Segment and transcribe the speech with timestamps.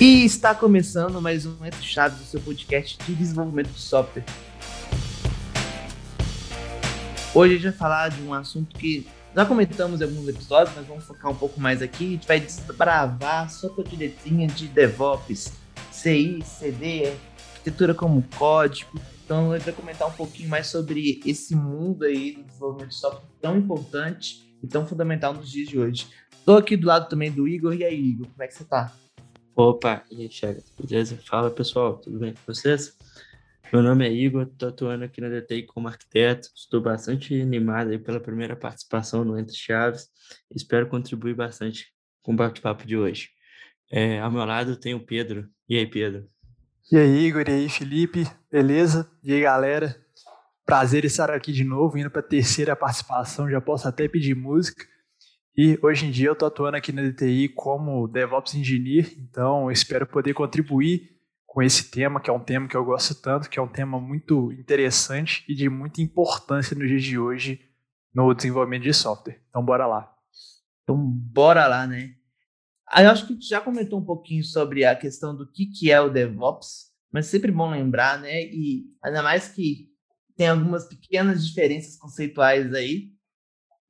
[0.00, 4.24] E está começando mais um Entre Chaves do seu podcast de desenvolvimento de software.
[7.32, 10.86] Hoje a gente vai falar de um assunto que já comentamos em alguns episódios, mas
[10.86, 12.06] vamos focar um pouco mais aqui.
[12.06, 15.52] A gente vai desbravar a sua cotidianinha de DevOps,
[15.92, 17.12] CI, CD,
[17.54, 19.00] arquitetura como código.
[19.24, 22.96] Então a gente vai comentar um pouquinho mais sobre esse mundo aí do desenvolvimento de
[22.96, 26.08] software tão importante e tão fundamental nos dias de hoje.
[26.32, 27.74] Estou aqui do lado também do Igor.
[27.74, 28.92] E aí, Igor, como é que você está?
[29.56, 31.16] Opa, e aí, Chagas, beleza?
[31.24, 32.96] Fala pessoal, tudo bem com vocês?
[33.72, 37.98] Meu nome é Igor, estou atuando aqui na DTI como arquiteto, estou bastante animado aí
[38.00, 40.08] pela primeira participação no Entre Chaves,
[40.52, 43.28] espero contribuir bastante com o bate-papo de hoje.
[43.92, 45.48] É, ao meu lado tem o Pedro.
[45.68, 46.28] E aí, Pedro?
[46.90, 49.08] E aí, Igor, e aí, Felipe, beleza?
[49.22, 49.96] E aí, galera?
[50.66, 54.84] Prazer estar aqui de novo, indo para a terceira participação, já posso até pedir música.
[55.56, 60.04] E hoje em dia eu estou atuando aqui na DTI como DevOps Engineer, então espero
[60.04, 61.16] poder contribuir
[61.46, 64.00] com esse tema, que é um tema que eu gosto tanto, que é um tema
[64.00, 67.60] muito interessante e de muita importância nos dias de hoje
[68.12, 69.40] no desenvolvimento de software.
[69.48, 70.12] Então bora lá.
[70.82, 72.16] Então bora lá, né?
[72.88, 76.00] Aí eu acho que já comentou um pouquinho sobre a questão do que, que é
[76.00, 78.42] o DevOps, mas é sempre bom lembrar, né?
[78.42, 79.88] E ainda mais que
[80.36, 83.12] tem algumas pequenas diferenças conceituais aí.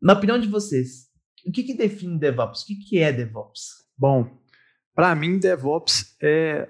[0.00, 1.13] Na opinião de vocês,
[1.46, 2.62] o que, que define DevOps?
[2.62, 3.84] O que, que é DevOps?
[3.96, 4.38] Bom,
[4.94, 6.68] para mim, DevOps é,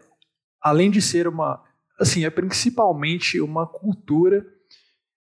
[0.60, 1.62] além de ser uma,
[1.98, 4.46] assim, é principalmente uma cultura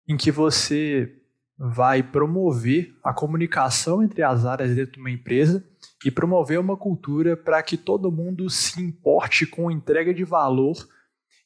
[0.08, 1.20] em que você
[1.58, 5.64] vai promover a comunicação entre as áreas dentro de uma empresa
[6.04, 10.76] e promover uma cultura para que todo mundo se importe com entrega de valor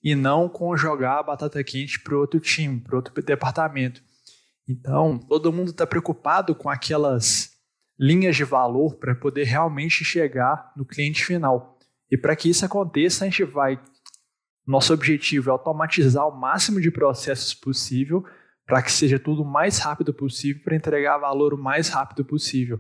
[0.04, 4.02] e não com jogar a batata quente para outro time, para outro departamento.
[4.68, 7.57] Então, todo mundo está preocupado com aquelas
[8.00, 11.78] linhas de valor para poder realmente chegar no cliente final.
[12.12, 13.80] E para que isso aconteça, a gente vai.
[14.66, 18.24] Nosso objetivo é automatizar o máximo de processos possível
[18.66, 22.80] para que seja tudo o mais rápido possível, para entregar valor o mais rápido possível.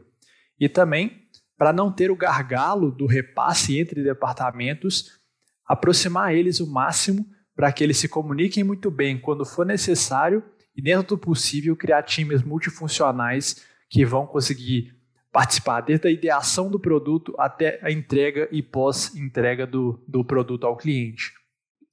[0.59, 1.27] E também
[1.57, 5.19] para não ter o gargalo do repasse entre departamentos,
[5.65, 7.25] aproximar eles o máximo
[7.55, 10.43] para que eles se comuniquem muito bem quando for necessário
[10.75, 14.96] e, dentro do possível, criar times multifuncionais que vão conseguir
[15.31, 20.77] participar desde a ideação do produto até a entrega e pós-entrega do, do produto ao
[20.77, 21.31] cliente.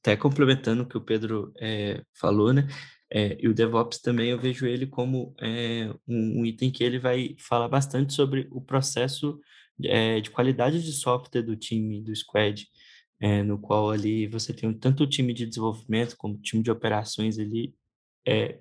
[0.01, 2.69] Até complementando o que o Pedro é, falou, né?
[3.11, 6.99] É, e o DevOps também eu vejo ele como é, um, um, item que ele
[6.99, 9.39] vai falar bastante sobre o processo
[9.85, 12.67] é, de qualidade de software do time, do squad,
[13.21, 16.71] é, no qual ali você tem tanto o time de desenvolvimento como o time de
[16.71, 17.75] operações ali
[18.27, 18.59] é,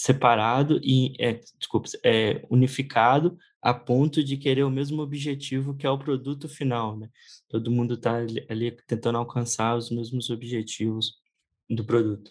[0.00, 5.90] separado e, é, desculpa, é, unificado a ponto de querer o mesmo objetivo que é
[5.90, 7.10] o produto final, né?
[7.50, 8.14] Todo mundo está
[8.48, 11.16] ali, tentando alcançar os mesmos objetivos
[11.68, 12.30] do produto.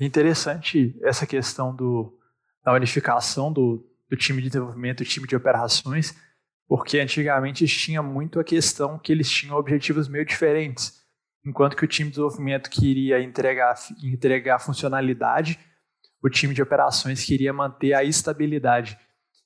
[0.00, 2.16] Interessante essa questão do,
[2.64, 6.14] da unificação do, do time de desenvolvimento e time de operações,
[6.68, 11.02] porque antigamente tinha muito a questão que eles tinham objetivos meio diferentes.
[11.44, 15.58] Enquanto que o time de desenvolvimento queria entregar, entregar funcionalidade,
[16.24, 18.98] o time de operações queria manter a estabilidade.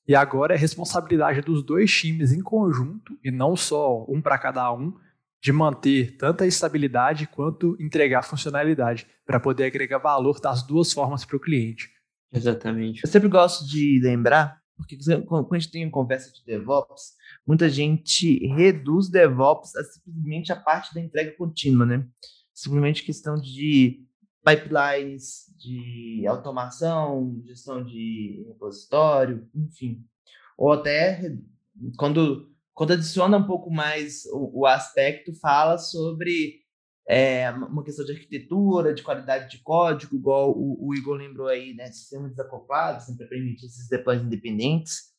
[0.06, 4.72] E agora é responsabilidade dos dois times em conjunto, e não só um para cada
[4.72, 4.94] um,
[5.43, 11.25] de manter tanto a estabilidade quanto entregar funcionalidade, para poder agregar valor das duas formas
[11.25, 11.91] para o cliente.
[12.33, 13.03] Exatamente.
[13.05, 14.97] Eu sempre gosto de lembrar, porque
[15.27, 17.15] quando a gente tem uma conversa de DevOps,
[17.45, 22.06] muita gente reduz DevOps a simplesmente a parte da entrega contínua, né?
[22.55, 24.07] Simplesmente questão de
[24.48, 30.04] pipelines de automação, gestão de repositório, enfim.
[30.56, 31.36] Ou até
[31.97, 36.60] quando, quando adiciona um pouco mais o, o aspecto, fala sobre
[37.09, 41.75] é, uma questão de arquitetura, de qualidade de código, igual o, o Igor lembrou aí,
[41.75, 41.91] né?
[41.91, 45.12] Sistema desacoplado, sempre permite esses deploys independentes.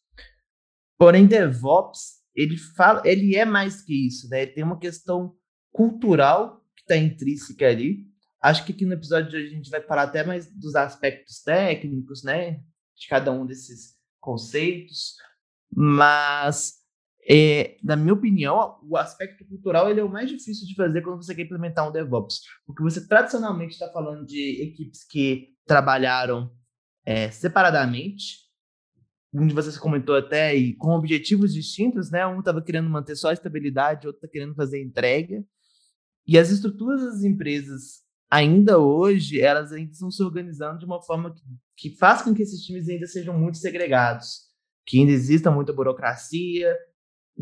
[0.97, 4.43] Porém, DevOps, ele, fala, ele é mais que isso, né?
[4.43, 5.35] Ele tem uma questão
[5.71, 8.08] cultural que está intrínseca ali,
[8.41, 11.41] Acho que aqui no episódio de hoje a gente vai falar até mais dos aspectos
[11.41, 12.61] técnicos, né?
[12.97, 15.15] De cada um desses conceitos.
[15.71, 16.75] Mas,
[17.29, 21.21] é, na minha opinião, o aspecto cultural ele é o mais difícil de fazer quando
[21.21, 22.41] você quer implementar um DevOps.
[22.65, 26.51] Porque você tradicionalmente está falando de equipes que trabalharam
[27.05, 28.47] é, separadamente,
[29.33, 32.25] um de vocês comentou até, e com objetivos distintos, né?
[32.25, 35.43] Um estava querendo manter só a estabilidade, outro está querendo fazer entrega.
[36.25, 41.33] E as estruturas das empresas ainda hoje, elas ainda estão se organizando de uma forma
[41.33, 41.41] que,
[41.75, 44.49] que faz com que esses times ainda sejam muito segregados,
[44.85, 46.75] que ainda exista muita burocracia,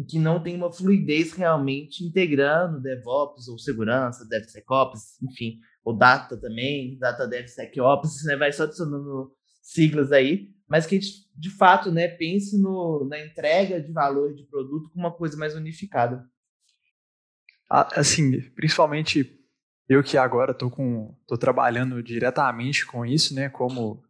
[0.07, 6.97] que não tem uma fluidez realmente integrando DevOps ou segurança, DevSecOps, enfim, ou Data também,
[6.99, 9.31] Data DevSecOps, né, vai só adicionando
[9.61, 14.35] siglas aí, mas que a gente, de fato, né, pense no, na entrega de valor
[14.35, 16.23] de produto com uma coisa mais unificada.
[17.69, 19.36] Assim, principalmente
[19.89, 24.03] eu que agora estou com tô trabalhando diretamente com isso, né, como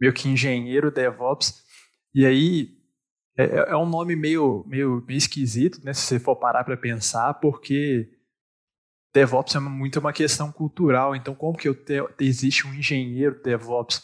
[0.00, 1.62] meio que engenheiro DevOps,
[2.14, 2.78] e aí
[3.36, 6.76] é, é, é um nome meio, meio, meio esquisito, né, se você for parar para
[6.76, 8.08] pensar, porque
[9.12, 14.02] DevOps é muito uma questão cultural, então como que eu te, existe um engenheiro DevOps?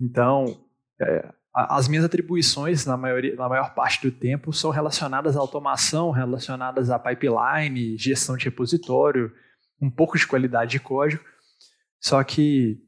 [0.00, 0.64] Então,
[1.00, 6.10] é, as minhas atribuições, na, maioria, na maior parte do tempo, são relacionadas à automação,
[6.10, 9.32] relacionadas à pipeline, gestão de repositório,
[9.82, 11.24] um pouco de qualidade de código.
[12.00, 12.80] Só que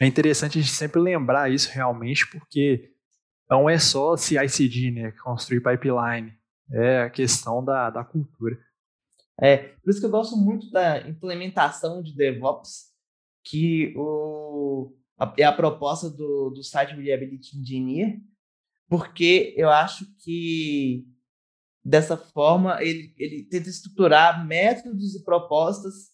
[0.00, 2.90] é interessante a gente sempre lembrar isso realmente, porque
[3.48, 6.32] não é só CI/CD, né, construir pipeline,
[6.72, 8.58] é a questão da, da cultura.
[9.40, 12.86] É, por isso que eu gosto muito da implementação de DevOps,
[13.44, 18.18] que o, a, é a proposta do, do site Reliability Engineer,
[18.88, 21.06] porque eu acho que
[21.86, 26.10] dessa forma ele, ele tenta estruturar métodos e propostas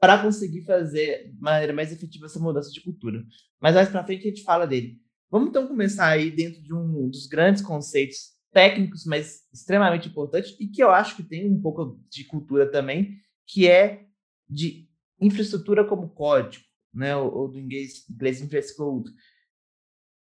[0.00, 3.22] para conseguir fazer de maneira mais efetiva essa mudança de cultura.
[3.60, 4.98] Mas mais para frente a gente fala dele.
[5.30, 10.66] Vamos então começar aí dentro de um dos grandes conceitos técnicos, mas extremamente importantes e
[10.66, 14.06] que eu acho que tem um pouco de cultura também, que é
[14.48, 14.88] de
[15.20, 16.64] infraestrutura como código,
[16.94, 19.14] né, ou, ou do inglês, inglês infrastructure.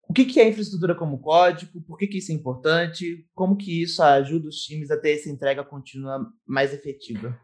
[0.08, 1.82] O que, que é infraestrutura como código?
[1.82, 3.28] Por que, que isso é importante?
[3.34, 7.38] Como que isso ajuda os times a ter essa entrega contínua mais efetiva?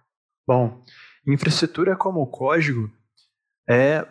[0.46, 0.82] Bom,
[1.26, 2.90] infraestrutura como código
[3.68, 4.06] é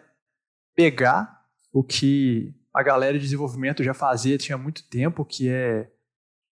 [0.75, 1.41] pegar
[1.71, 5.91] o que a galera de desenvolvimento já fazia tinha muito tempo, que é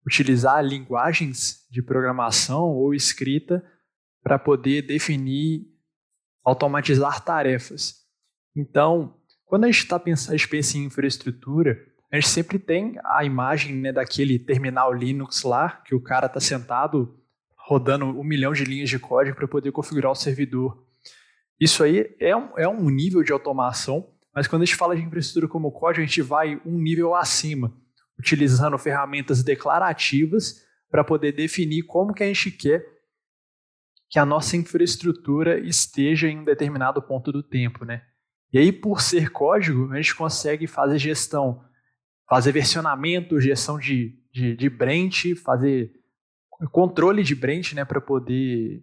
[0.06, 3.64] utilizar linguagens de programação ou escrita
[4.24, 5.68] para poder definir,
[6.44, 8.02] automatizar tarefas.
[8.56, 12.96] Então, quando a gente está pensando, a gente pensa em infraestrutura, a gente sempre tem
[13.06, 17.18] a imagem né, daquele terminal Linux lá, que o cara está sentado
[17.56, 20.86] rodando um milhão de linhas de código para poder configurar o servidor.
[21.60, 25.02] Isso aí é um, é um nível de automação mas quando a gente fala de
[25.02, 27.74] infraestrutura como código, a gente vai um nível acima,
[28.18, 32.86] utilizando ferramentas declarativas para poder definir como que a gente quer
[34.10, 38.04] que a nossa infraestrutura esteja em um determinado ponto do tempo, né?
[38.52, 41.64] E aí, por ser código, a gente consegue fazer gestão,
[42.32, 45.92] fazer versionamento, gestão de, de, de branch, fazer
[46.72, 48.82] controle de branch, né, para poder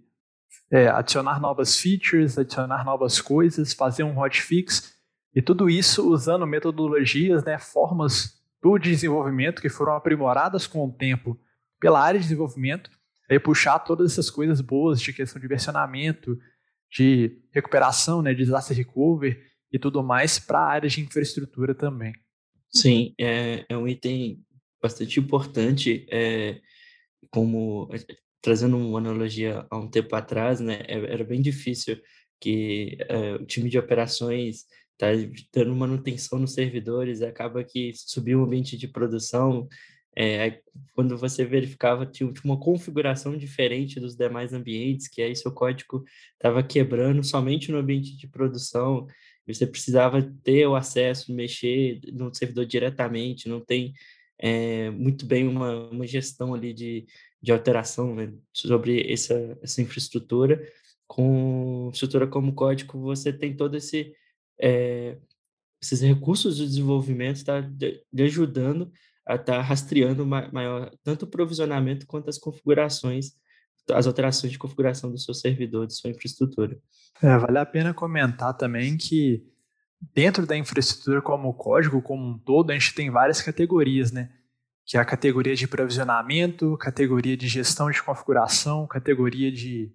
[0.70, 4.94] é, adicionar novas features, adicionar novas coisas, fazer um hotfix
[5.34, 11.40] e tudo isso usando metodologias, né, formas do desenvolvimento que foram aprimoradas com o tempo
[11.80, 12.90] pela área de desenvolvimento,
[13.30, 16.38] aí puxar todas essas coisas boas de questão de versionamento,
[16.90, 19.38] de recuperação, né, de disaster recovery
[19.72, 22.12] e tudo mais para a área de infraestrutura também.
[22.70, 24.42] Sim, é, é um item
[24.80, 26.60] bastante importante, é,
[27.30, 27.88] como
[28.42, 32.00] trazendo uma analogia há um tempo atrás, né, é, era bem difícil
[32.40, 34.64] que é, o time de operações
[34.96, 35.08] tá
[35.52, 39.68] dando manutenção nos servidores, acaba que subiu o ambiente de produção,
[40.16, 40.60] é,
[40.94, 46.60] quando você verificava, tinha uma configuração diferente dos demais ambientes, que aí seu código estava
[46.60, 49.06] quebrando somente no ambiente de produção,
[49.54, 53.94] você precisava ter o acesso, mexer no servidor diretamente, não tem
[54.38, 57.06] é, muito bem uma, uma gestão ali de,
[57.42, 60.60] de alteração né, sobre essa, essa infraestrutura.
[61.06, 64.14] Com estrutura como código, você tem todo esse
[64.60, 65.16] é,
[65.80, 68.90] esses recursos de desenvolvimento está de, de ajudando
[69.26, 73.32] a estar tá rastreando maior tanto o provisionamento quanto as configurações,
[73.92, 76.78] as alterações de configuração do seu servidor, de sua infraestrutura.
[77.22, 79.44] É, vale a pena comentar também que
[80.14, 84.30] dentro da infraestrutura como código como um todo, a gente tem várias categorias, né?
[84.86, 89.92] Que é a categoria de provisionamento, categoria de gestão de configuração, categoria de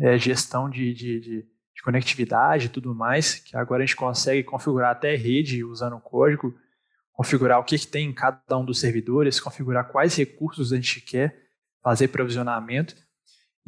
[0.00, 1.46] é, gestão de, de, de
[1.78, 6.00] de conectividade e tudo mais, que agora a gente consegue configurar até rede usando o
[6.00, 6.52] código,
[7.12, 11.00] configurar o que, que tem em cada um dos servidores, configurar quais recursos a gente
[11.00, 11.40] quer
[11.80, 12.96] fazer provisionamento.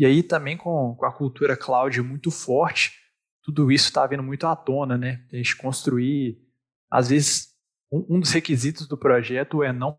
[0.01, 2.99] E aí também com, com a cultura cloud muito forte,
[3.43, 5.25] tudo isso está vindo muito à tona, né?
[5.33, 6.39] A gente construir,
[6.91, 7.51] às vezes,
[7.93, 9.97] um, um dos requisitos do projeto é não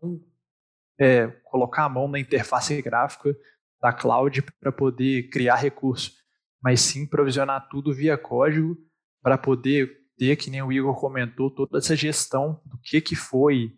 [1.00, 3.34] é, colocar a mão na interface gráfica
[3.80, 6.22] da cloud para poder criar recurso
[6.62, 8.78] mas sim provisionar tudo via código
[9.20, 13.76] para poder ter, que nem o Igor comentou, toda essa gestão do que, que foi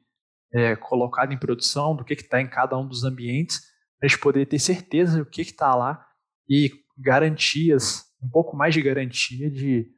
[0.53, 3.63] é, colocado em produção, do que está em cada um dos ambientes.
[4.03, 6.07] a gente poder ter certeza do que está lá
[6.49, 9.91] e garantias, um pouco mais de garantia de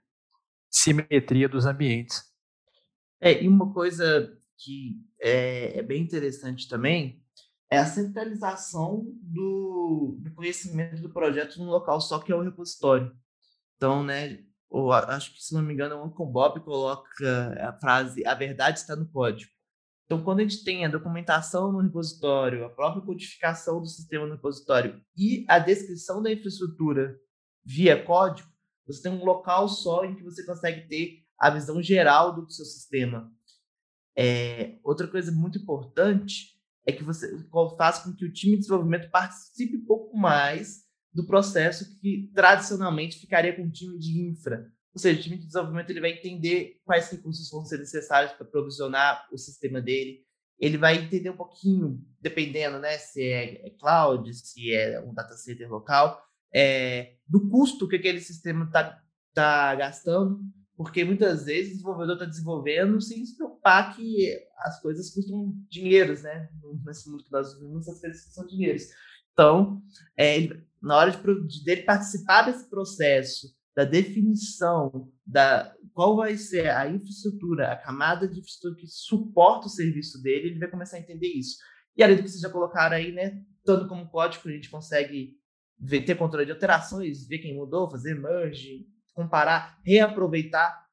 [0.70, 2.22] simetria dos ambientes.
[3.20, 7.22] É, e uma coisa que é, é bem interessante também
[7.70, 13.12] é a centralização do, do, conhecimento do projeto num local só que é o repositório.
[13.76, 18.24] Então, né, ou acho que se não me engano, o Uncle Bob coloca a frase
[18.24, 19.50] a verdade está no código.
[20.06, 24.34] Então, quando a gente tem a documentação no repositório, a própria codificação do sistema no
[24.34, 27.18] repositório e a descrição da infraestrutura
[27.64, 28.48] via código,
[28.86, 32.64] você tem um local só em que você consegue ter a visão geral do seu
[32.64, 33.32] sistema.
[34.16, 37.44] É, outra coisa muito importante é que você
[37.76, 43.18] faz com que o time de desenvolvimento participe um pouco mais do processo que tradicionalmente
[43.18, 44.72] ficaria com o time de infra.
[44.96, 48.46] Ou seja, o time de desenvolvimento ele vai entender quais recursos vão ser necessários para
[48.46, 50.24] provisionar o sistema dele.
[50.58, 55.34] Ele vai entender um pouquinho, dependendo, né, se é, é cloud, se é um data
[55.36, 56.18] center local,
[56.50, 58.98] é, do custo que aquele sistema está
[59.34, 60.40] tá gastando,
[60.78, 66.22] porque muitas vezes o desenvolvedor está desenvolvendo sem se preocupar que as coisas custam dinheiros,
[66.22, 66.48] né?
[66.86, 68.84] Nesse mundo que nós vivemos, as coisas custam dinheiros.
[69.34, 69.82] Então,
[70.16, 76.36] é, ele, na hora de, de dele participar desse processo da definição da qual vai
[76.38, 80.96] ser a infraestrutura, a camada de infraestrutura que suporta o serviço dele, ele vai começar
[80.96, 81.58] a entender isso.
[81.94, 85.34] E além do que vocês já colocaram aí, né, tanto como código, a gente consegue
[85.78, 90.86] ver, ter controle de alterações, ver quem mudou, fazer merge, comparar, reaproveitar.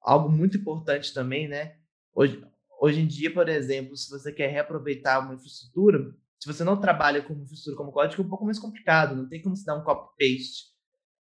[0.00, 1.76] Algo muito importante também, né?
[2.14, 2.42] Hoje,
[2.80, 7.22] hoje em dia, por exemplo, se você quer reaproveitar uma infraestrutura, se você não trabalha
[7.22, 9.84] com infraestrutura como código, é um pouco mais complicado, não tem como se dar um
[9.84, 10.77] copy-paste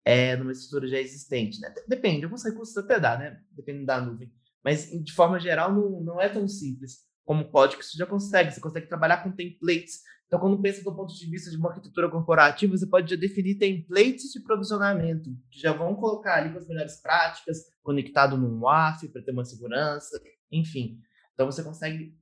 [0.04, 1.60] é, numa estrutura já existente.
[1.60, 1.72] Né?
[1.88, 3.40] Depende, alguns recursos até dá, né?
[3.52, 4.32] Dependendo da nuvem.
[4.62, 8.52] Mas, de forma geral, não, não é tão simples como código que você já consegue.
[8.52, 10.00] Você consegue trabalhar com templates.
[10.26, 13.56] Então, quando pensa do ponto de vista de uma arquitetura corporativa, você pode já definir
[13.56, 19.08] templates de provisionamento, que já vão colocar ali com as melhores práticas, conectado num WAF
[19.08, 20.20] para ter uma segurança,
[20.50, 20.98] enfim.
[21.34, 22.16] Então, você consegue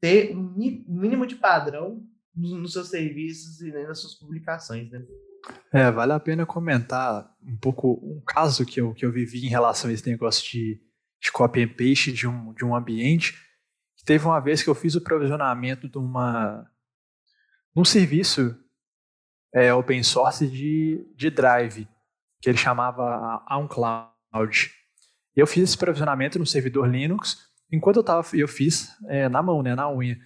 [0.00, 0.54] ter um
[0.86, 5.04] mínimo de padrão nos seus serviços e nas suas publicações, né?
[5.72, 9.50] É, vale a pena comentar um pouco um caso que eu, que eu vivi em
[9.50, 10.80] relação a esse negócio de,
[11.20, 13.34] de copy and paste de um, de um ambiente.
[14.04, 16.66] Teve uma vez que eu fiz o provisionamento de uma
[17.76, 18.56] um serviço
[19.54, 21.86] é, open source de, de Drive,
[22.40, 24.70] que ele chamava OnCloud.
[25.36, 27.38] Eu fiz esse provisionamento no servidor Linux,
[27.70, 30.18] enquanto eu tava, eu fiz é, na mão, né, na unha.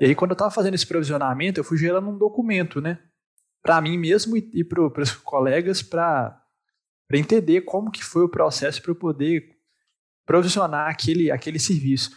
[0.00, 2.98] E aí, quando eu estava fazendo esse provisionamento, eu fui gerando um documento, né?
[3.64, 6.38] Para mim mesmo e, e para os colegas para
[7.14, 9.56] entender como que foi o processo para eu poder
[10.26, 12.10] provisionar aquele, aquele serviço.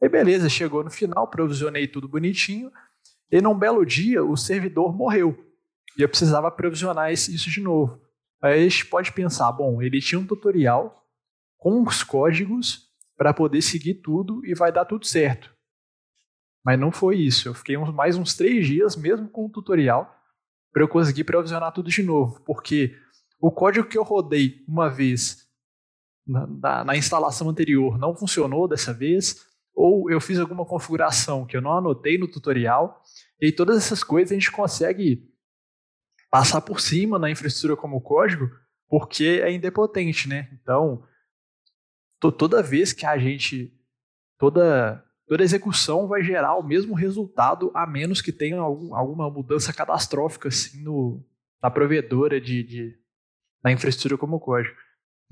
[0.00, 2.70] Aí beleza, chegou no final, provisionei tudo bonitinho,
[3.30, 5.36] e num belo dia o servidor morreu.
[5.98, 8.00] E eu precisava provisionar isso de novo.
[8.40, 11.04] Aí a gente pode pensar, bom, ele tinha um tutorial
[11.56, 15.50] com os códigos para poder seguir tudo e vai dar tudo certo.
[16.64, 17.48] Mas não foi isso.
[17.48, 20.15] Eu fiquei uns, mais uns três dias, mesmo com o tutorial,
[20.76, 22.94] para eu conseguir provisionar tudo de novo, porque
[23.40, 25.48] o código que eu rodei uma vez
[26.26, 31.56] na, na, na, instalação anterior não funcionou dessa vez, ou eu fiz alguma configuração que
[31.56, 33.02] eu não anotei no tutorial,
[33.40, 35.26] e todas essas coisas a gente consegue
[36.30, 38.46] passar por cima na infraestrutura como código,
[38.86, 40.46] porque é indepotente, né?
[40.60, 41.02] Então,
[42.20, 43.74] toda vez que a gente,
[44.36, 49.72] toda toda execução vai gerar o mesmo resultado, a menos que tenha algum, alguma mudança
[49.72, 51.24] catastrófica assim, no,
[51.62, 52.98] na provedora de, de,
[53.62, 54.76] da infraestrutura como código.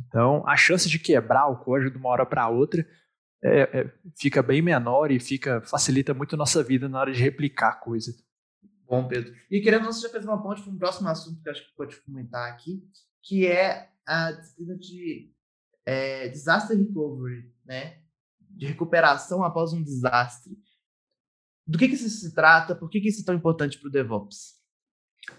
[0.06, 2.86] Então, a chance de quebrar o código de uma hora para outra
[3.42, 7.22] é, é, fica bem menor e fica facilita muito a nossa vida na hora de
[7.22, 8.12] replicar coisa.
[8.86, 9.34] Bom, Pedro.
[9.50, 11.76] E querendo, você já fez uma ponte para um próximo assunto que eu acho que
[11.76, 12.82] pode comentar aqui,
[13.22, 15.32] que é a disciplina de
[15.86, 18.03] é, disaster recovery, né?
[18.56, 20.56] De recuperação após um desastre.
[21.66, 22.74] Do que, que isso se trata?
[22.74, 24.54] Por que, que isso é tão importante para o DevOps?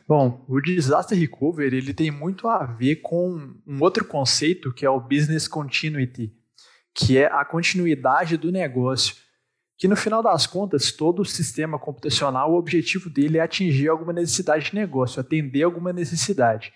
[0.08, 4.90] Bom, o disaster recovery ele tem muito a ver com um outro conceito que é
[4.90, 6.36] o business continuity,
[6.94, 9.16] que é a continuidade do negócio.
[9.78, 14.14] Que no final das contas, todo o sistema computacional, o objetivo dele é atingir alguma
[14.14, 16.74] necessidade de negócio, atender alguma necessidade.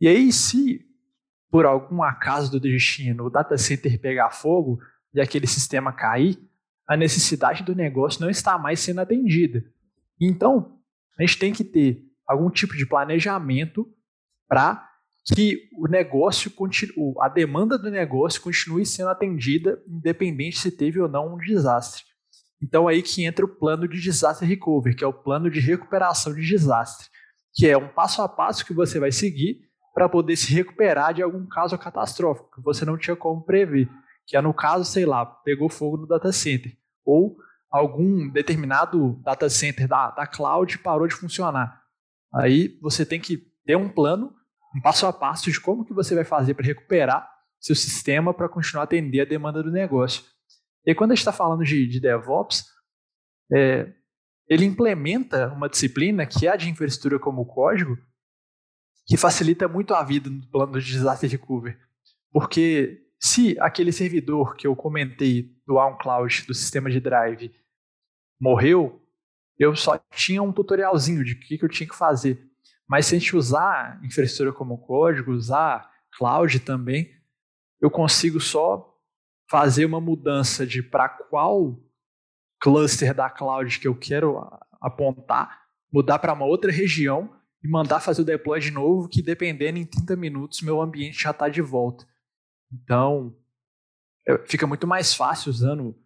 [0.00, 0.84] E aí, se
[1.50, 4.78] por algum acaso do destino o data center pegar fogo,
[5.16, 6.38] e aquele sistema cair,
[6.86, 9.64] a necessidade do negócio não está mais sendo atendida.
[10.20, 10.78] Então,
[11.18, 13.88] a gente tem que ter algum tipo de planejamento
[14.46, 14.86] para
[15.34, 21.08] que o negócio continue, a demanda do negócio continue sendo atendida, independente se teve ou
[21.08, 22.04] não um desastre.
[22.62, 26.32] Então aí que entra o plano de disaster recovery, que é o plano de recuperação
[26.32, 27.08] de desastre,
[27.54, 31.22] que é um passo a passo que você vai seguir para poder se recuperar de
[31.22, 33.88] algum caso catastrófico que você não tinha como prever,
[34.26, 37.36] que é no caso, sei lá, pegou fogo no data center ou
[37.70, 41.82] algum determinado data center da, da cloud parou de funcionar.
[42.34, 44.34] Aí você tem que ter um plano,
[44.74, 47.30] um passo a passo de como que você vai fazer para recuperar
[47.60, 50.24] seu sistema para continuar a atender a demanda do negócio.
[50.84, 52.64] E quando a gente está falando de, de DevOps,
[53.52, 53.92] é,
[54.48, 57.96] ele implementa uma disciplina que é a de infraestrutura como código,
[59.06, 61.76] que facilita muito a vida no plano de disaster recovery.
[62.32, 67.54] Porque se aquele servidor que eu comentei do OnCloud, do sistema de drive,
[68.40, 69.02] morreu,
[69.58, 72.46] eu só tinha um tutorialzinho de o que, que eu tinha que fazer.
[72.86, 77.10] Mas se a gente usar infraestrutura como código, usar cloud também,
[77.80, 78.94] eu consigo só
[79.50, 81.80] fazer uma mudança de para qual
[82.60, 84.40] cluster da cloud que eu quero
[84.80, 89.78] apontar, mudar para uma outra região e mandar fazer o deploy de novo, que dependendo
[89.78, 92.06] em 30 minutos meu ambiente já está de volta.
[92.72, 93.34] Então,
[94.46, 95.96] fica muito mais fácil usando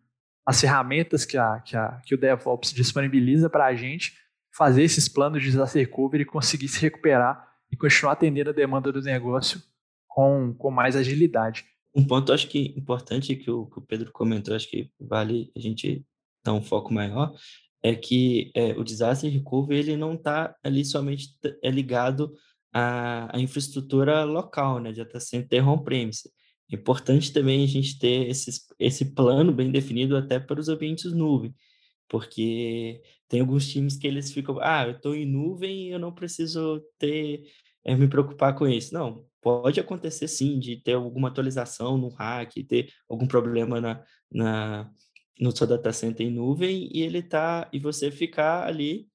[0.47, 4.15] as ferramentas que, a, que, a, que o DevOps disponibiliza para a gente
[4.53, 8.91] fazer esses planos de disaster recovery e conseguir se recuperar e continuar atendendo a demanda
[8.93, 9.63] do negócio
[10.09, 11.65] com, com mais agilidade.
[11.95, 15.61] Um ponto, acho que importante que o, que o Pedro comentou, acho que vale a
[15.61, 16.05] gente
[16.45, 17.35] dar um foco maior,
[17.83, 21.29] é que é, o disaster recovery ele não está ali somente
[21.63, 22.33] é ligado
[22.73, 26.31] à, à, infraestrutura local, né, de data center on-premise.
[26.71, 31.55] Importante também a gente ter esses, esse plano bem definido até para os ambientes nuvem,
[32.09, 36.13] porque tem alguns times que eles ficam, ah, eu estou em nuvem e eu não
[36.13, 37.43] preciso ter,
[37.85, 38.95] é, me preocupar com isso.
[38.95, 44.91] Não, pode acontecer sim de ter alguma atualização no hack, ter algum problema na, na,
[45.41, 49.09] no seu data center em nuvem e ele tá e você ficar ali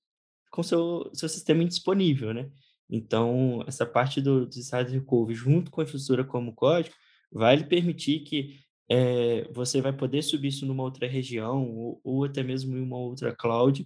[0.51, 2.49] com seu seu sistema indisponível, né?
[2.89, 6.95] Então, essa parte do, do site recovery junto com a infraestrutura como código
[7.31, 8.59] vai lhe permitir que
[8.89, 12.97] é, você vai poder subir isso numa outra região ou, ou até mesmo em uma
[12.97, 13.85] outra cloud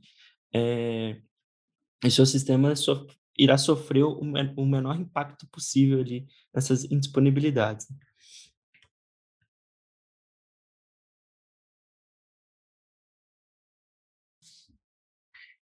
[0.53, 1.21] é,
[2.03, 7.87] e seu sistema so, irá sofrer o, o menor impacto possível ali nessas indisponibilidades.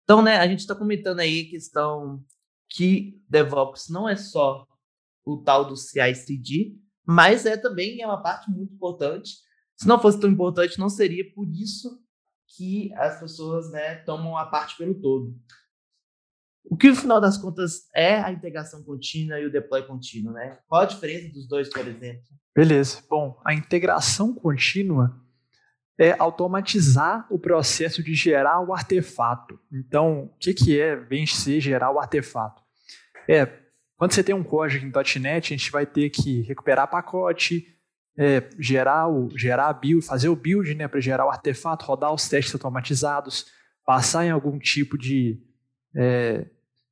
[0.04, 2.24] Então, né, a gente está comentando aí a questão
[2.70, 4.68] que DevOps não é só
[5.26, 9.38] o tal do CI/CD, mas é também é uma parte muito importante.
[9.76, 12.02] Se não fosse tão importante, não seria por isso
[12.56, 15.36] que as pessoas né, tomam a parte pelo todo.
[16.64, 20.58] O que, no final das contas, é a integração contínua e o deploy contínuo, né?
[20.68, 22.24] Qual a diferença dos dois, por exemplo?
[22.56, 23.04] Beleza.
[23.10, 25.20] Bom, a integração contínua
[26.00, 29.60] é automatizar o processo de gerar o artefato.
[29.72, 32.64] Então, o que, que é bem ser gerar o artefato?
[33.28, 33.46] É,
[34.04, 37.74] quando você tem um código em .NET, a gente vai ter que recuperar pacote,
[38.18, 42.14] é, gerar, o, gerar a build, fazer o build né, para gerar o artefato, rodar
[42.14, 43.46] os testes automatizados,
[43.86, 45.42] passar em algum tipo de
[45.96, 46.46] é,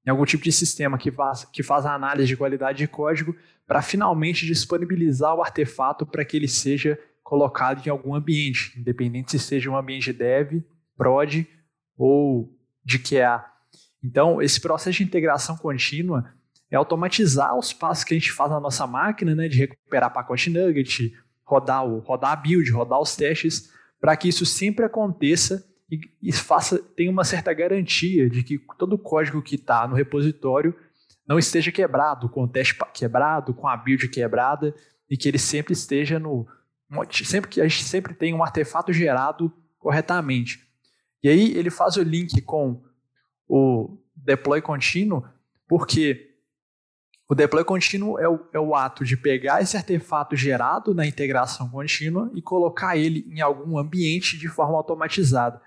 [0.07, 3.35] em algum tipo de sistema que faz, que faz a análise de qualidade de código
[3.67, 9.39] para finalmente disponibilizar o artefato para que ele seja colocado em algum ambiente, independente se
[9.39, 10.63] seja um ambiente dev,
[10.95, 11.45] prod
[11.97, 13.43] ou de QA.
[14.01, 16.39] Então, esse processo de integração contínua
[16.71, 20.49] é automatizar os passos que a gente faz na nossa máquina, né, de recuperar pacote
[20.49, 25.99] nugget, rodar, o, rodar a build, rodar os testes, para que isso sempre aconteça e,
[26.21, 30.73] e faça, tenha uma certa garantia de que todo o código que está no repositório
[31.27, 34.73] não esteja quebrado, com o teste quebrado, com a build quebrada,
[35.09, 36.47] e que ele sempre esteja no.
[37.11, 40.65] Sempre que a gente sempre tem um artefato gerado corretamente.
[41.23, 42.81] E aí ele faz o link com
[43.47, 45.23] o deploy contínuo,
[45.67, 46.30] porque
[47.31, 51.69] o deploy contínuo é o, é o ato de pegar esse artefato gerado na integração
[51.69, 55.61] contínua e colocar ele em algum ambiente de forma automatizada.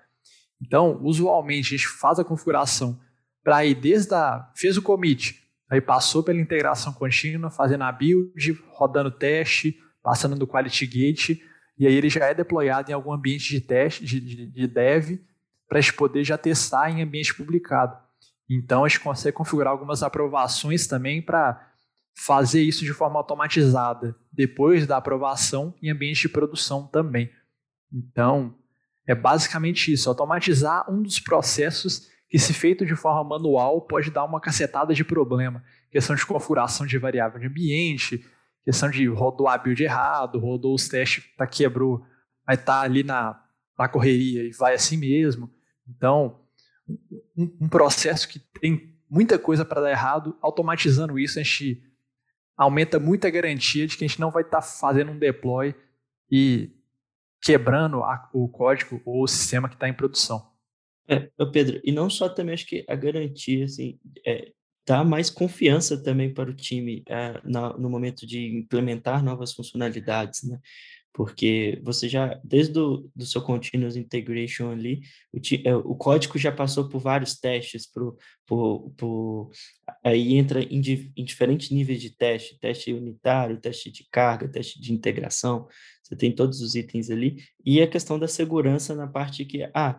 [0.60, 3.00] Então, usualmente, a gente faz a configuração
[3.42, 4.52] para ir desde a.
[4.54, 10.46] fez o commit, aí passou pela integração contínua, fazendo a build, rodando teste, passando no
[10.46, 11.40] quality gate,
[11.78, 15.18] e aí ele já é deployado em algum ambiente de teste, de, de, de dev,
[15.66, 17.96] para a gente poder já testar em ambiente publicado.
[18.48, 21.72] Então, a gente consegue configurar algumas aprovações também para
[22.16, 27.30] fazer isso de forma automatizada depois da aprovação em ambiente de produção também.
[27.92, 28.54] Então,
[29.06, 34.24] é basicamente isso, automatizar um dos processos que, se feito de forma manual, pode dar
[34.24, 35.62] uma cacetada de problema.
[35.90, 38.24] Questão de configuração de variável de ambiente,
[38.64, 42.04] questão de rodou a build errado, rodou os testes, tá, quebrou,
[42.48, 43.40] estar tá ali na,
[43.78, 45.50] na correria e vai assim mesmo.
[45.88, 46.40] Então,
[47.36, 51.82] um, processo que tem muita coisa para dar errado, automatizando isso, a gente
[52.56, 55.74] aumenta muito a garantia de que a gente não vai estar tá fazendo um deploy
[56.30, 56.70] e
[57.42, 60.50] quebrando a, o código ou o sistema que está em produção.
[61.06, 64.52] É, Pedro, e não só também acho que a garantia, assim, é,
[64.86, 70.44] dá mais confiança também para o time é, na, no momento de implementar novas funcionalidades,
[70.44, 70.58] né?
[71.14, 75.00] Porque você já, desde o do seu continuous integration ali,
[75.32, 79.50] o, é, o código já passou por vários testes, por, por
[80.02, 80.82] aí entra em,
[81.16, 85.68] em, diferentes níveis de teste, teste unitário, teste de carga, teste de integração,
[86.02, 89.96] você tem todos os itens ali, e a questão da segurança na parte que, ah,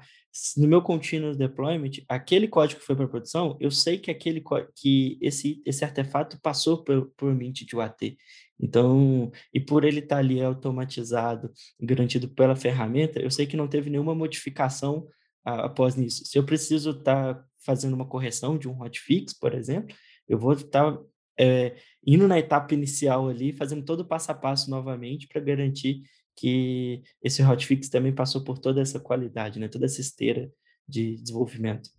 [0.58, 4.44] no meu continuous deployment, aquele código que foi para produção, eu sei que aquele
[4.76, 8.18] que esse, esse artefato passou por, por mint de UAT.
[8.60, 13.68] Então, e por ele estar tá ali automatizado, garantido pela ferramenta, eu sei que não
[13.68, 15.08] teve nenhuma modificação
[15.44, 16.26] após nisso.
[16.26, 19.96] Se eu preciso estar tá fazendo uma correção de um hotfix, por exemplo,
[20.28, 21.04] eu vou estar tá,
[21.38, 26.02] é, indo na etapa inicial ali, fazendo todo o passo a passo novamente para garantir
[26.36, 29.68] que esse hotfix também passou por toda essa qualidade, né?
[29.68, 30.52] toda essa esteira
[30.88, 31.90] de desenvolvimento.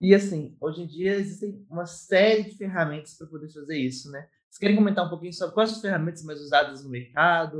[0.00, 4.28] E assim, hoje em dia existem uma série de ferramentas para poder fazer isso, né?
[4.56, 7.58] Vocês querem comentar um pouquinho sobre quais as ferramentas mais usadas no mercado,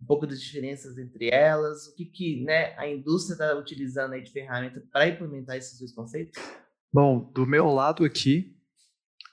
[0.00, 4.22] um pouco das diferenças entre elas, o que, que né, a indústria está utilizando aí
[4.22, 6.40] de ferramenta para implementar esses dois conceitos?
[6.92, 8.56] Bom, do meu lado aqui,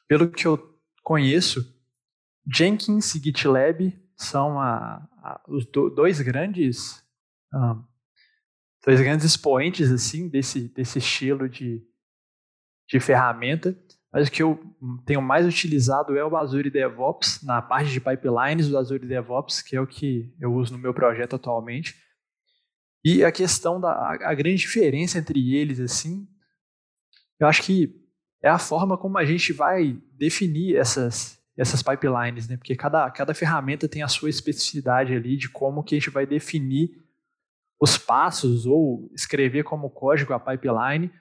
[0.08, 1.80] pelo que eu conheço,
[2.52, 7.04] Jenkins e GitLab são a, a, os do, dois grandes
[7.54, 7.84] um,
[8.84, 11.88] dois grandes expoentes assim desse, desse estilo de,
[12.90, 13.78] de ferramenta
[14.16, 14.58] mas o que eu
[15.06, 19.76] tenho mais utilizado é o Azure DevOps, na parte de pipelines do Azure DevOps, que
[19.76, 21.94] é o que eu uso no meu projeto atualmente.
[23.04, 26.26] E a questão da a, grande diferença entre eles, assim,
[27.38, 27.94] eu acho que
[28.42, 32.56] é a forma como a gente vai definir essas, essas pipelines, né?
[32.56, 36.26] Porque cada, cada ferramenta tem a sua especificidade ali de como que a gente vai
[36.26, 37.04] definir
[37.82, 41.12] os passos ou escrever como código a pipeline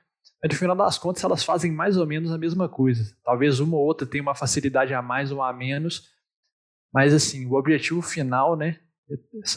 [0.48, 3.16] no final das contas elas fazem mais ou menos a mesma coisa.
[3.24, 6.10] Talvez uma ou outra tenha uma facilidade a mais ou a menos,
[6.92, 8.78] mas assim, o objetivo final, né,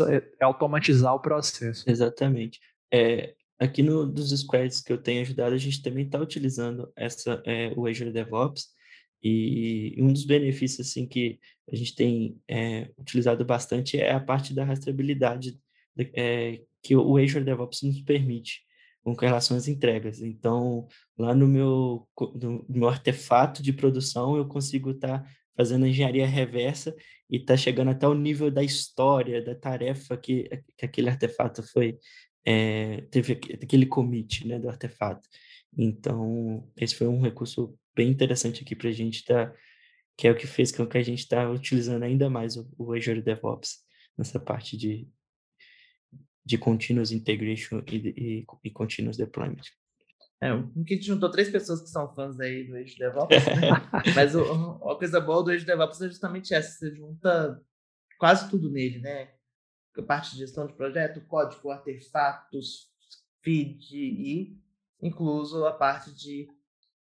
[0.09, 1.89] é, é automatizar o processo.
[1.89, 2.59] Exatamente.
[2.91, 7.41] É, aqui no dos squads que eu tenho ajudado, a gente também está utilizando essa
[7.45, 8.67] é, o Azure DevOps
[9.21, 11.39] e um dos benefícios assim que
[11.71, 15.59] a gente tem é, utilizado bastante é a parte da rastreabilidade
[16.15, 18.66] é, que o Azure DevOps nos permite
[19.15, 20.21] com relação às entregas.
[20.21, 26.27] Então, lá no meu, no meu artefato de produção, eu consigo estar tá fazendo engenharia
[26.27, 26.95] reversa
[27.29, 31.97] e tá chegando até o nível da história, da tarefa que, que aquele artefato foi,
[32.45, 35.27] é, teve aquele commit, né, do artefato.
[35.77, 39.53] Então, esse foi um recurso bem interessante aqui para a gente tá,
[40.17, 42.93] que é o que fez com que a gente está utilizando ainda mais o, o
[42.93, 43.79] Azure DevOps
[44.17, 45.07] nessa parte de,
[46.47, 49.63] de continuous integration e, e, e continuous deployment.
[50.39, 53.69] É, um gente juntou três pessoas que são fãs aí do Age DevOps, né?
[54.15, 54.41] mas o,
[54.89, 57.61] a coisa boa do Age DevOps é justamente essa, você junta
[58.17, 59.29] quase tudo nele, né?
[59.97, 62.87] A parte de gestão de projeto, código, artefatos,
[63.41, 64.57] feed e
[65.01, 66.47] incluso a parte de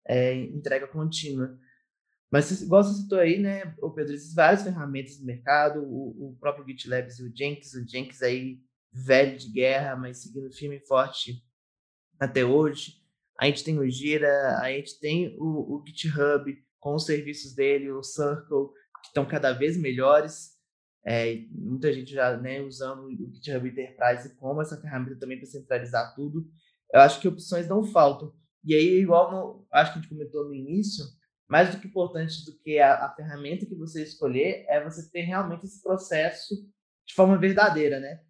[0.07, 1.59] é, entrega contínua.
[2.31, 6.37] Mas igual você citou aí, né, o Pedro, existem várias ferramentas no mercado, o, o
[6.41, 8.61] próprio GitLab e o Jenkins, o Jenkins aí
[8.95, 11.43] velho de guerra, mas seguindo firme e forte
[12.19, 13.03] até hoje.
[13.41, 17.91] A gente tem o Gira, a gente tem o, o GitHub com os serviços dele,
[17.91, 18.69] o Circle,
[19.03, 20.55] que estão cada vez melhores.
[21.05, 26.15] É, muita gente já né, usando o GitHub Enterprise como essa ferramenta também para centralizar
[26.15, 26.47] tudo.
[26.93, 28.33] Eu acho que opções não faltam.
[28.65, 31.05] E aí, igual no, acho que a gente comentou no início,
[31.49, 35.23] mais do que importante do que a, a ferramenta que você escolher é você ter
[35.23, 36.55] realmente esse processo
[37.07, 38.21] de forma verdadeira, né?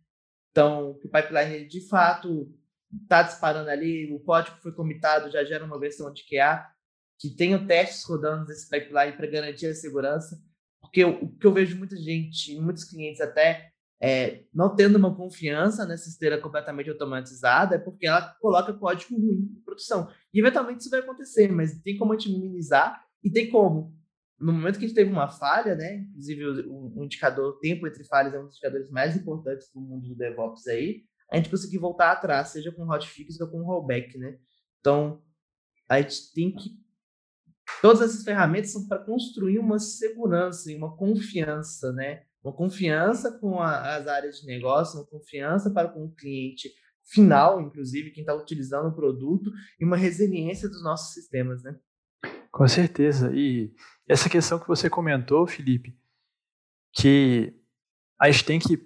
[0.54, 2.48] Então, o pipeline de fato
[3.02, 6.64] está disparando ali, o código foi comitado, já gera uma versão de QA,
[7.18, 10.40] que tenha testes rodando nesse pipeline para garantir a segurança,
[10.80, 15.84] porque o que eu vejo muita gente, muitos clientes até é, não tendo uma confiança
[15.84, 20.08] nessa esteira completamente automatizada, é porque ela coloca código ruim em produção.
[20.32, 23.92] E eventualmente isso vai acontecer, mas tem como a gente minimizar e tem como
[24.44, 25.96] no momento que a gente teve uma falha, né?
[26.10, 30.08] Inclusive o, o indicador tempo entre falhas é um dos indicadores mais importantes do mundo
[30.08, 31.04] do DevOps aí.
[31.32, 34.38] A gente conseguir voltar atrás, seja com hotfix ou com rollback, né?
[34.80, 35.22] Então,
[35.88, 36.78] a gente tem que
[37.80, 42.24] todas essas ferramentas são para construir uma segurança e uma confiança, né?
[42.44, 46.70] uma confiança com a, as áreas de negócio, uma confiança para com o cliente
[47.02, 51.74] final, inclusive, quem está utilizando o produto, e uma resiliência dos nossos sistemas, né?
[52.54, 53.32] Com certeza.
[53.34, 53.74] E
[54.08, 55.92] essa questão que você comentou, Felipe,
[56.92, 57.52] que
[58.18, 58.78] a gente tem que.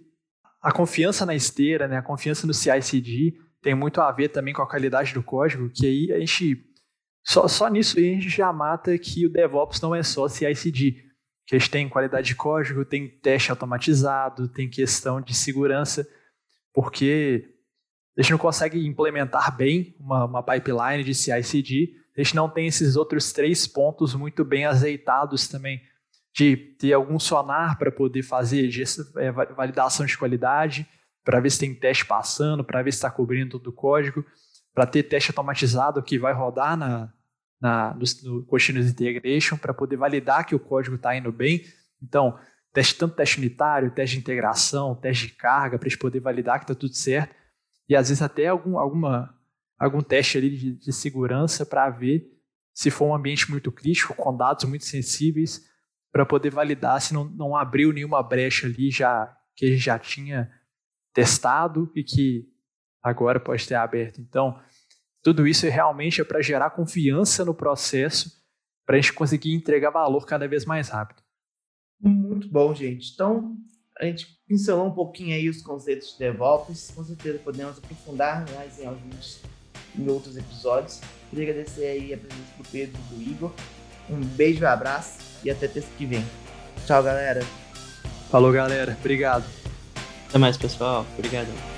[0.63, 4.63] A confiança na esteira, né, a confiança no CI/CD tem muito a ver também com
[4.63, 6.65] a qualidade do código, que aí a gente.
[7.23, 11.05] Só, só nisso aí a gente já mata que o DevOps não é só CI/CD.
[11.47, 16.09] Que a gente tem qualidade de código, tem teste automatizado, tem questão de segurança,
[16.73, 17.55] porque
[18.17, 22.67] a gente não consegue implementar bem uma, uma pipeline de CI/CD, a gente não tem
[22.67, 25.81] esses outros três pontos muito bem azeitados também,
[26.35, 28.69] de ter algum sonar para poder fazer
[29.17, 30.87] é, validação de qualidade,
[31.25, 34.25] para ver se tem teste passando, para ver se está cobrindo todo o código,
[34.75, 37.13] para ter teste automatizado que vai rodar na,
[37.61, 41.63] na, no, no Continuous Integration, para poder validar que o código está indo bem.
[42.03, 42.39] Então,
[42.73, 46.59] teste tanto teste unitário, teste de integração, teste de carga, para a gente poder validar
[46.59, 47.35] que está tudo certo
[47.89, 49.35] e às vezes até algum, alguma,
[49.79, 52.27] algum teste ali de, de segurança para ver
[52.75, 55.69] se for um ambiente muito crítico, com dados muito sensíveis,
[56.13, 59.99] para poder validar se não, não abriu nenhuma brecha ali já que a gente já
[59.99, 60.51] tinha
[61.13, 62.49] testado e que
[63.03, 64.21] agora pode ter aberto.
[64.21, 64.61] Então,
[65.23, 68.31] tudo isso realmente é para gerar confiança no processo,
[68.87, 71.23] para a gente conseguir entregar valor cada vez mais rápido.
[72.01, 73.13] Muito bom, gente.
[73.13, 73.57] Então,
[73.99, 76.93] a gente pincelou um pouquinho aí os conceitos de DevOps.
[76.95, 79.43] Com certeza podemos aprofundar mais em alguns
[79.99, 81.01] em outros episódios.
[81.31, 83.53] Queria agradecer aí a presença do Pedro e do Igor.
[84.09, 86.25] Um beijo, um abraço e até terça que vem.
[86.87, 87.45] Tchau, galera.
[88.31, 88.97] Falou, galera.
[89.01, 89.45] Obrigado.
[90.29, 91.07] Até mais, pessoal.
[91.17, 91.78] Obrigado.